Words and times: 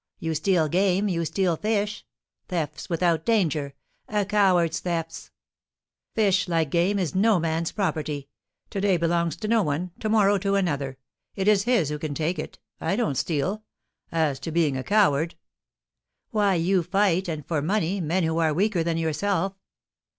You 0.17 0.33
steal 0.33 0.67
game, 0.67 1.07
you 1.09 1.25
steal 1.25 1.55
fish, 1.57 2.03
thefts 2.47 2.89
without 2.89 3.23
danger, 3.23 3.75
a 4.09 4.25
coward's 4.25 4.79
thefts!" 4.79 5.29
"Fish, 6.15 6.47
like 6.47 6.71
game, 6.71 6.97
is 6.97 7.13
no 7.13 7.39
man's 7.39 7.71
property. 7.71 8.27
To 8.71 8.81
day 8.81 8.97
belongs 8.97 9.35
to 9.35 9.61
one, 9.61 9.91
to 9.99 10.09
morrow 10.09 10.39
to 10.39 10.55
another. 10.55 10.97
It 11.35 11.47
is 11.47 11.65
his 11.65 11.89
who 11.89 11.99
can 11.99 12.15
take 12.15 12.39
it. 12.39 12.57
I 12.79 12.95
don't 12.95 13.13
steal. 13.13 13.61
As 14.11 14.39
to 14.39 14.51
being 14.51 14.75
a 14.75 14.83
coward" 14.83 15.35
"Why, 16.31 16.55
you 16.55 16.81
fight 16.81 17.27
and 17.27 17.45
for 17.45 17.61
money 17.61 18.01
men 18.01 18.23
who 18.23 18.39
are 18.39 18.55
weaker 18.55 18.81
than 18.83 18.97
yourself." 18.97 19.53